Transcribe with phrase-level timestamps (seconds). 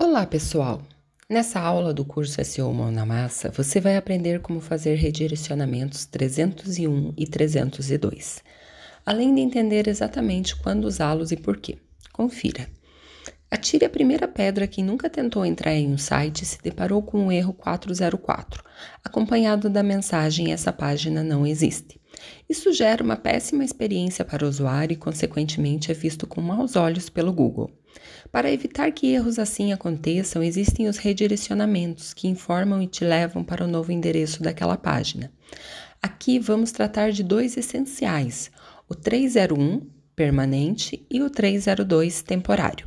[0.00, 0.80] Olá, pessoal!
[1.28, 7.14] Nessa aula do curso SEO Mão na Massa, você vai aprender como fazer redirecionamentos 301
[7.16, 8.44] e 302,
[9.04, 11.78] além de entender exatamente quando usá-los e por quê.
[12.12, 12.68] Confira.
[13.50, 17.26] Atire a primeira pedra quem nunca tentou entrar em um site e se deparou com
[17.26, 18.62] o erro 404,
[19.04, 22.00] acompanhado da mensagem essa página não existe.
[22.48, 27.08] Isso gera uma péssima experiência para o usuário e, consequentemente, é visto com maus olhos
[27.08, 27.70] pelo Google.
[28.30, 33.64] Para evitar que erros assim aconteçam, existem os redirecionamentos que informam e te levam para
[33.64, 35.32] o novo endereço daquela página.
[36.02, 38.50] Aqui vamos tratar de dois essenciais:
[38.88, 39.80] o 301
[40.14, 42.86] permanente e o 302 temporário.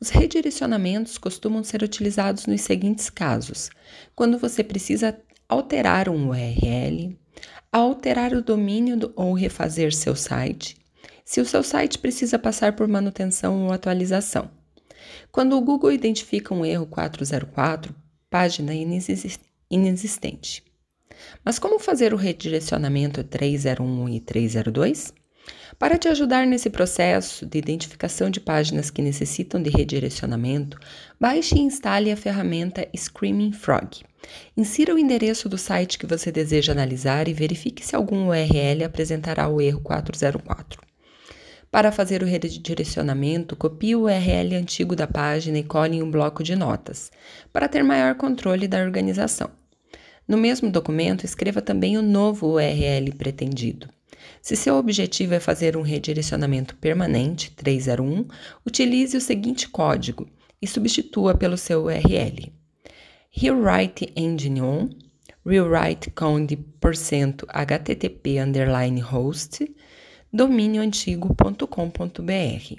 [0.00, 3.70] Os redirecionamentos costumam ser utilizados nos seguintes casos:
[4.14, 5.16] quando você precisa
[5.48, 7.16] alterar um URL,
[7.72, 10.76] alterar o domínio ou refazer seu site,
[11.24, 14.50] se o seu site precisa passar por manutenção ou atualização.
[15.32, 17.94] Quando o Google identifica um erro 404,
[18.28, 18.72] página
[19.70, 20.62] inexistente.
[21.44, 25.14] Mas como fazer o redirecionamento 301 e 302?
[25.78, 30.78] Para te ajudar nesse processo de identificação de páginas que necessitam de redirecionamento,
[31.18, 34.07] baixe e instale a ferramenta Screaming Frog.
[34.56, 39.48] Insira o endereço do site que você deseja analisar e verifique se algum URL apresentará
[39.48, 40.80] o erro 404.
[41.70, 46.42] Para fazer o redirecionamento, copie o URL antigo da página e cole em um bloco
[46.42, 47.10] de notas,
[47.52, 49.50] para ter maior controle da organização.
[50.26, 53.88] No mesmo documento, escreva também o novo URL pretendido.
[54.40, 58.26] Se seu objetivo é fazer um redirecionamento permanente 301,
[58.66, 60.26] utilize o seguinte código
[60.60, 62.57] e substitua pelo seu URL.
[63.40, 64.96] Rewrite engine on,
[65.44, 66.50] rewrite count
[66.80, 69.62] %http underline host,
[70.34, 72.74] domínioantigo.com.br.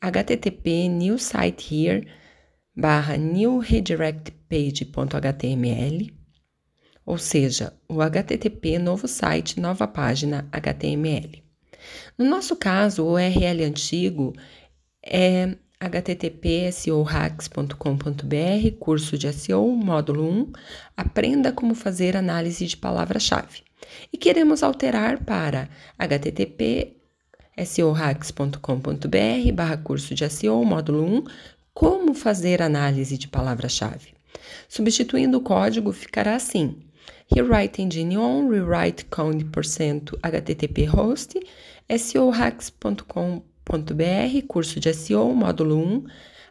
[0.00, 2.06] http new site here
[2.74, 6.10] barra new redirect page.html,
[7.04, 11.42] ou seja, o http novo site, nova página HTML.
[12.16, 14.32] No nosso caso, o URL antigo
[15.04, 20.52] é http://sohacks.com.br, curso de SEO, módulo 1,
[20.96, 23.64] aprenda como fazer análise de palavra-chave.
[24.12, 26.94] E queremos alterar para http
[27.58, 31.24] sohacks.com.br barra curso de SEO, módulo 1,
[31.74, 34.14] como fazer análise de palavra-chave.
[34.68, 36.76] Substituindo o código, ficará assim,
[37.34, 41.40] rewrite engine on, rewrite count http host,
[43.62, 46.04] sohacks.com.br, curso de SEO, módulo 1,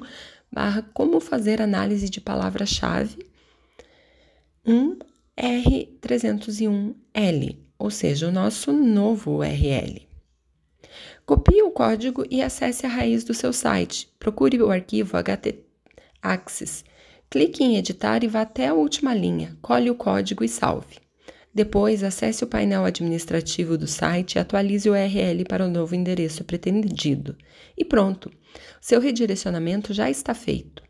[0.51, 3.25] barra como fazer análise de palavra-chave
[4.67, 10.14] 1R301L, ou seja, o nosso novo URL.
[11.25, 14.07] Copie o código e acesse a raiz do seu site.
[14.19, 16.85] Procure o arquivo htaccess.
[17.31, 19.57] Clique em editar e vá até a última linha.
[19.59, 20.97] Cole o código e salve.
[21.51, 26.43] Depois, acesse o painel administrativo do site e atualize o URL para o novo endereço
[26.43, 27.35] pretendido.
[27.75, 28.29] E pronto!
[28.79, 30.83] Seu redirecionamento já está feito.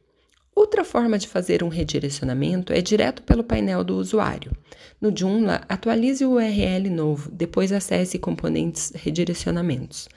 [0.55, 4.53] Outra forma de fazer um redirecionamento é direto pelo painel do usuário.
[5.01, 10.07] No Joomla, atualize o URL novo, depois acesse componentes redirecionamentos.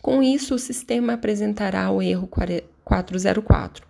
[0.00, 2.28] Com isso, o sistema apresentará o erro
[2.84, 3.84] 404.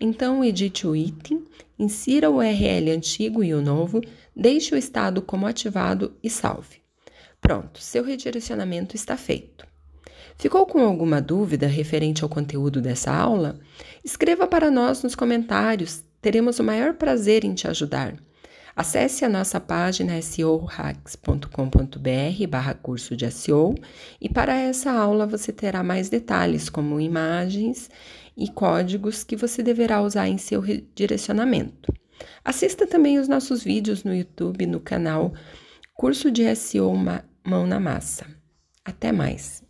[0.00, 1.44] Então, edite o item,
[1.78, 4.00] insira o URL antigo e o novo,
[4.34, 6.82] deixe o estado como ativado e salve.
[7.40, 9.64] Pronto, seu redirecionamento está feito.
[10.38, 13.58] Ficou com alguma dúvida referente ao conteúdo dessa aula?
[14.04, 18.14] Escreva para nós nos comentários, teremos o maior prazer em te ajudar.
[18.76, 23.74] Acesse a nossa página seohacks.com.br barra curso de SEO
[24.20, 27.88] e para essa aula você terá mais detalhes como imagens
[28.36, 30.62] e códigos que você deverá usar em seu
[30.94, 31.90] direcionamento.
[32.44, 35.32] Assista também os nossos vídeos no YouTube no canal
[35.94, 36.92] Curso de SEO
[37.42, 38.26] Mão na Massa.
[38.84, 39.65] Até mais!